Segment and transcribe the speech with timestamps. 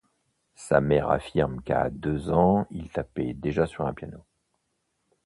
[0.55, 4.25] Sa mère affirme qu’à deux ans il tapait déjà sur un piano.